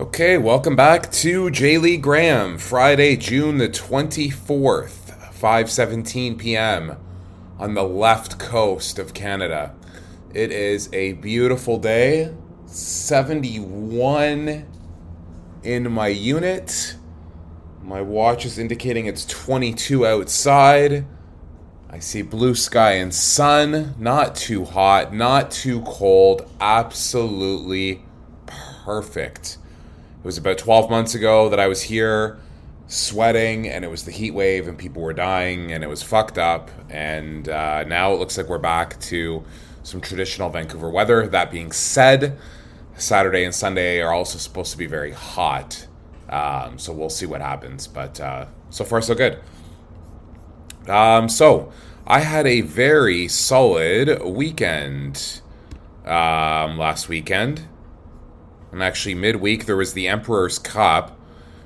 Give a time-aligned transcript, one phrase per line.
[0.00, 1.78] Okay, welcome back to J.
[1.78, 6.96] Lee Graham, Friday, June the 24th, 5:17 p.m.
[7.60, 9.72] on the left coast of Canada.
[10.32, 12.34] It is a beautiful day.
[12.66, 14.66] 71
[15.62, 16.96] in my unit.
[17.80, 21.06] My watch is indicating it's 22 outside.
[21.88, 28.02] I see blue sky and sun, not too hot, not too cold, absolutely
[28.84, 29.58] perfect.
[30.24, 32.38] It was about 12 months ago that I was here
[32.86, 36.38] sweating and it was the heat wave and people were dying and it was fucked
[36.38, 36.70] up.
[36.88, 39.44] And uh, now it looks like we're back to
[39.82, 41.26] some traditional Vancouver weather.
[41.26, 42.38] That being said,
[42.96, 45.86] Saturday and Sunday are also supposed to be very hot.
[46.30, 47.86] Um, so we'll see what happens.
[47.86, 49.40] But uh, so far, so good.
[50.88, 51.70] Um, so
[52.06, 55.42] I had a very solid weekend
[56.06, 57.68] um, last weekend.
[58.74, 61.16] And actually, midweek, there was the Emperor's Cup.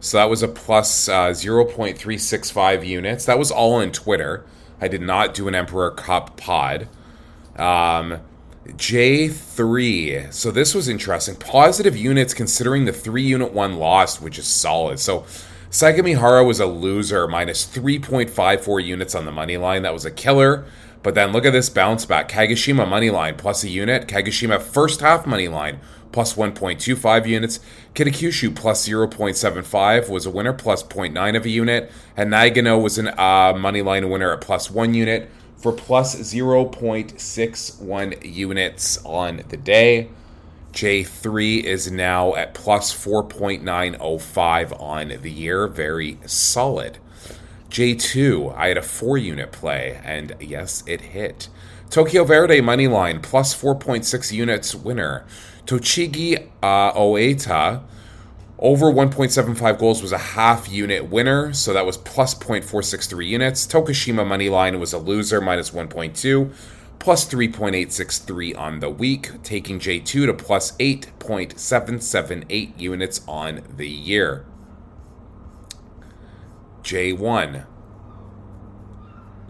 [0.00, 3.24] So that was a plus, uh, 0.365 units.
[3.24, 4.44] That was all on Twitter.
[4.82, 6.88] I did not do an Emperor Cup pod.
[7.56, 8.20] Um,
[8.66, 10.32] J3.
[10.32, 11.36] So this was interesting.
[11.36, 15.00] Positive units considering the three unit one lost, which is solid.
[15.00, 15.24] So
[15.70, 19.82] Sagamihara was a loser, minus 3.54 units on the money line.
[19.82, 20.66] That was a killer.
[21.02, 22.28] But then look at this bounce back.
[22.28, 24.06] Kagoshima money line plus a unit.
[24.06, 25.80] Kagoshima first half money line
[26.12, 27.60] plus 1.25 units.
[27.94, 31.90] Kitakyushu plus 0.75 was a winner, plus 0.9 of a unit.
[32.16, 38.34] And Nagano was a uh, money line winner at plus 1 unit for plus 0.61
[38.34, 40.08] units on the day.
[40.72, 45.66] J3 is now at plus 4.905 on the year.
[45.66, 46.98] Very solid.
[47.70, 51.48] J2, I had a four unit play, and yes, it hit.
[51.88, 55.24] Tokyo Verde money line plus 4.6 units winner.
[55.70, 57.84] Tochigi uh, Oita
[58.58, 63.68] over 1.75 goals was a half unit winner, so that was plus 0.463 units.
[63.68, 66.52] Tokushima money line was a loser, minus 1.2,
[66.98, 74.44] plus 3.863 on the week, taking J2 to plus 8.778 units on the year.
[76.82, 77.64] J1,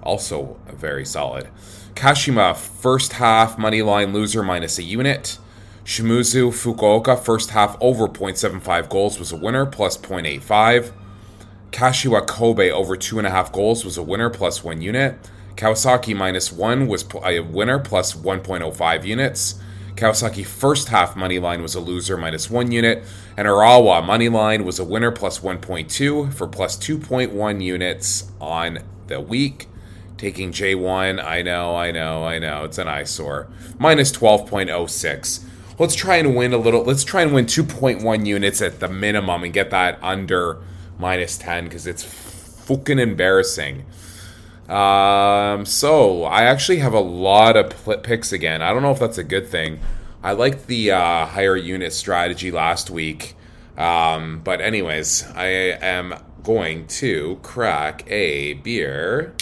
[0.00, 1.48] also very solid.
[1.94, 5.38] Kashima, first half money line loser, minus a unit.
[5.84, 10.92] Shimizu Fukuoka, first half over 0.75 goals, was a winner, plus 0.85.
[11.72, 15.18] Kashiwa Kobe, over 2.5 goals, was a winner, plus 1 unit.
[15.56, 19.60] Kawasaki, minus 1, was a winner, plus 1.05 units.
[19.94, 23.04] Kawasaki first half money line was a loser, minus 1 unit.
[23.36, 28.78] And Urawa money line was a winner, plus 1.2 for plus 2.1 units on
[29.08, 29.68] the week.
[30.16, 33.48] Taking J1, I know, I know, I know, it's an eyesore.
[33.78, 35.44] Minus 12.06
[35.78, 36.82] let's try and win a little.
[36.82, 40.58] Let's try and win 2.1 units at the minimum and get that under
[40.98, 43.84] minus 10 because it's fucking embarrassing.
[44.68, 48.62] Um, so I actually have a lot of picks again.
[48.62, 49.80] I don't know if that's a good thing.
[50.22, 53.36] I liked the uh, higher unit strategy last week.
[53.76, 59.34] Um, but anyways, I am going to crack a beer.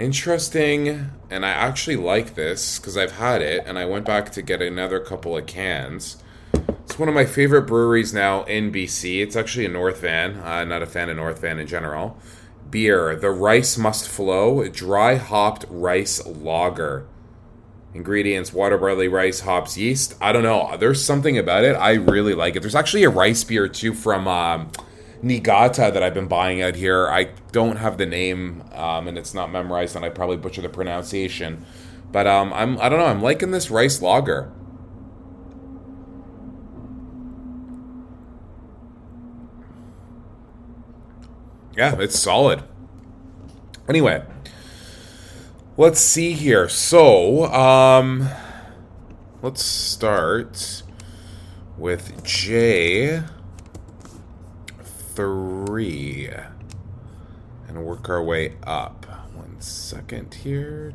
[0.00, 4.40] Interesting, and I actually like this because I've had it and I went back to
[4.40, 6.22] get another couple of cans.
[6.54, 9.20] It's one of my favorite breweries now in BC.
[9.22, 12.16] It's actually a North Van, uh, not a fan of North Van in general.
[12.70, 17.06] Beer, the rice must flow, dry hopped rice lager.
[17.92, 20.14] Ingredients water, barley, rice, hops, yeast.
[20.18, 20.78] I don't know.
[20.78, 21.74] There's something about it.
[21.74, 22.60] I really like it.
[22.60, 24.26] There's actually a rice beer too from.
[24.26, 24.70] Um,
[25.22, 27.08] Niigata that I've been buying out here.
[27.08, 30.68] I don't have the name, um, and it's not memorized, and I probably butcher the
[30.68, 31.64] pronunciation.
[32.10, 33.06] But um, I'm I don't know.
[33.06, 34.50] I'm liking this rice lager.
[41.76, 42.62] Yeah, it's solid.
[43.88, 44.24] Anyway,
[45.76, 46.68] let's see here.
[46.68, 48.28] So, um,
[49.42, 50.82] let's start
[51.78, 53.22] with J
[55.14, 56.30] three
[57.68, 59.06] and work our way up.
[59.34, 60.92] One second here.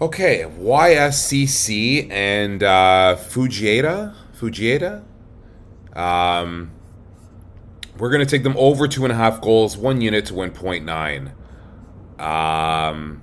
[0.00, 4.14] Okay, YSCC and uh, Fujieda.
[4.38, 5.04] Fujieda.
[5.94, 6.70] Um,
[7.98, 11.32] we're going to take them over two and a half goals, one unit to 1.9.
[12.18, 13.22] Um,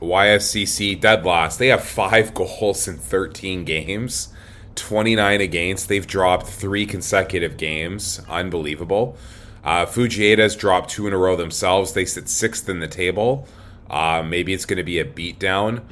[0.00, 1.58] YSCC dead last.
[1.58, 4.28] They have five goals in 13 games,
[4.74, 5.88] 29 against.
[5.88, 8.20] They've dropped three consecutive games.
[8.28, 9.16] Unbelievable.
[9.64, 11.92] Uh, Fujieda's dropped two in a row themselves.
[11.92, 13.46] They sit sixth in the table.
[13.90, 15.82] Uh, maybe it's going to be a beatdown.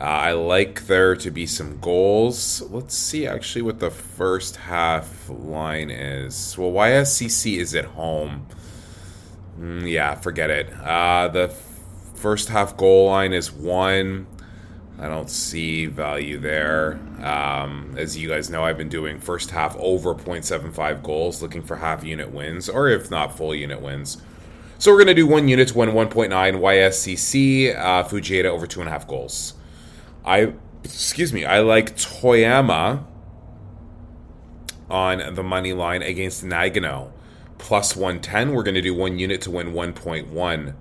[0.00, 2.62] Uh, I like there to be some goals.
[2.62, 6.58] Let's see actually what the first half line is.
[6.58, 8.46] Well, YSCC is at home.
[9.58, 10.72] Mm, yeah, forget it.
[10.72, 11.48] Uh, the
[12.24, 14.26] first half goal line is one.
[14.98, 16.98] I don't see value there.
[17.22, 21.76] Um, as you guys know, I've been doing first half over 0.75 goals, looking for
[21.76, 24.22] half unit wins, or if not full unit wins.
[24.78, 28.80] So we're going to do one unit to win 1.9 YSCC, uh, Fujieda over two
[28.80, 29.52] and a half goals.
[30.24, 33.04] I, excuse me, I like Toyama
[34.88, 37.12] on the money line against Nagano.
[37.58, 40.74] Plus 110, we're going to do one unit to win 1.1.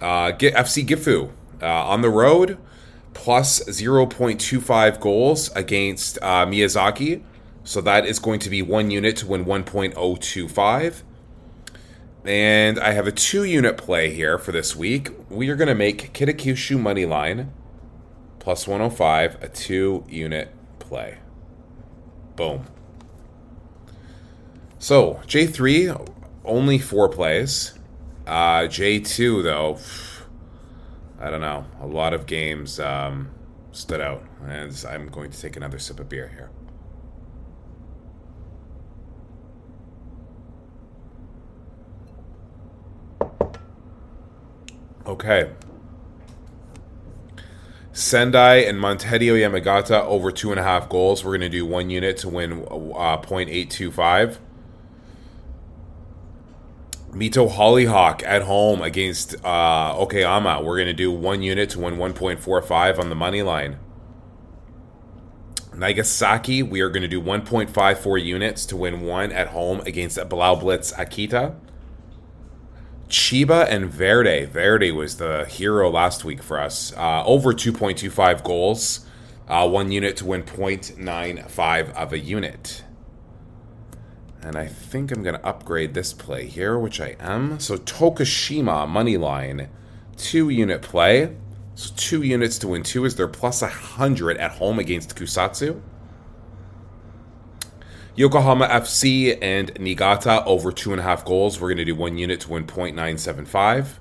[0.00, 1.30] Uh, get FC Gifu
[1.60, 2.58] uh, on the road
[3.14, 7.22] plus 0.25 goals against uh, Miyazaki.
[7.64, 11.02] So that is going to be one unit to win 1.025.
[12.24, 15.10] And I have a two unit play here for this week.
[15.28, 17.52] We are going to make Kitakyushu money line
[18.38, 21.18] plus 105, a two unit play.
[22.36, 22.66] Boom.
[24.78, 27.77] So J3, only four plays.
[28.28, 29.78] Uh, J2, though,
[31.18, 31.64] I don't know.
[31.80, 33.30] A lot of games um,
[33.72, 34.22] stood out.
[34.46, 36.50] And I'm going to take another sip of beer here.
[45.06, 45.50] Okay.
[47.94, 51.24] Sendai and Montedio Yamagata over two and a half goals.
[51.24, 54.36] We're going to do one unit to win uh, 0.825.
[57.18, 60.62] Mito Hollyhock at home against uh, Okayama.
[60.62, 63.78] We're going to do one unit to win 1.45 on the money line.
[65.74, 70.94] Nagasaki, we are going to do 1.54 units to win one at home against Blaublitz
[70.94, 71.56] Akita.
[73.08, 74.44] Chiba and Verde.
[74.44, 76.92] Verde was the hero last week for us.
[76.96, 79.06] Uh, over 2.25 goals.
[79.48, 82.84] Uh, one unit to win 0.95 of a unit.
[84.42, 87.58] And I think I'm going to upgrade this play here, which I am.
[87.58, 89.68] So Tokushima, money line,
[90.16, 91.36] two unit play.
[91.74, 95.80] So two units to win two is their plus 100 at home against Kusatsu.
[98.16, 101.60] Yokohama FC and Niigata over two and a half goals.
[101.60, 103.98] We're going to do one unit to win 0.975.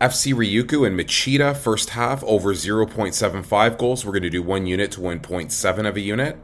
[0.00, 4.04] FC Ryukyu and Machida first half over 0.75 goals.
[4.04, 6.36] We're going to do one unit to win 0.7 of a unit.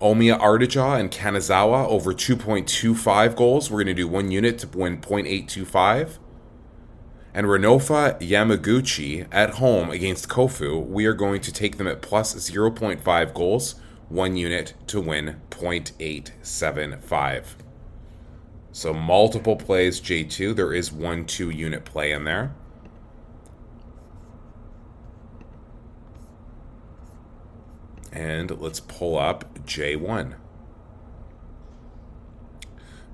[0.00, 3.70] Omiya Ardija and Kanazawa over 2.25 goals.
[3.70, 6.18] We're going to do one unit to win 0.825.
[7.34, 12.34] And Renofa Yamaguchi at home against Kofu, we are going to take them at plus
[12.34, 13.76] 0.5 goals
[14.10, 17.44] one unit to win 0.875.
[18.72, 20.54] So multiple plays J2.
[20.56, 22.54] There is one two unit play in there.
[28.20, 30.34] And let's pull up J1.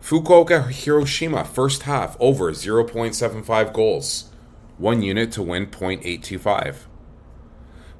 [0.02, 4.32] Fukuoka Hiroshima, first half, over 0.75 goals.
[4.78, 6.86] One unit to win 0.825.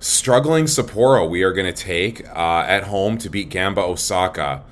[0.00, 4.64] Struggling Sapporo, we are going to take uh, at home to beat Gamba Osaka.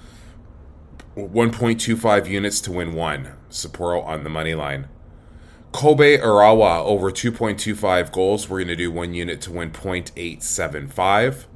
[1.17, 3.35] 1.25 units to win one.
[3.49, 4.89] Sapporo on the money line.
[5.71, 8.49] Kobe Urawa over 2.25 goals.
[8.49, 11.47] We're going to do one unit to win 0.875.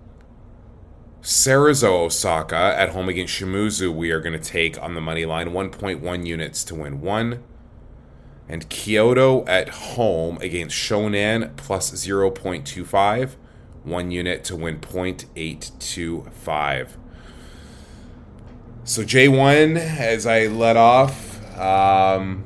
[1.23, 5.51] Cerezo Osaka at home against Shimizu, we are going to take on the money line
[5.51, 7.43] 1.1 units to win one.
[8.49, 13.37] And Kyoto at home against Shonan plus 0.25
[13.89, 16.89] one unit to win 0.825.
[18.85, 22.45] So J1, as I let off, um,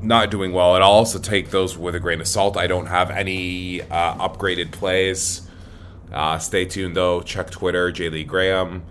[0.00, 1.06] not doing well at all.
[1.06, 2.56] So take those with a grain of salt.
[2.56, 5.45] I don't have any uh, upgraded plays.
[6.12, 7.20] Uh, stay tuned though.
[7.20, 8.08] Check Twitter, J.
[8.08, 8.84] Lee Graham.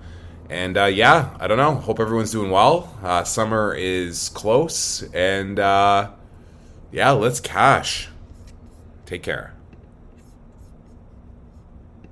[0.50, 1.74] And uh, yeah, I don't know.
[1.74, 2.96] Hope everyone's doing well.
[3.02, 5.02] Uh, summer is close.
[5.14, 6.12] And uh,
[6.92, 8.10] yeah, let's cash.
[9.06, 9.55] Take care.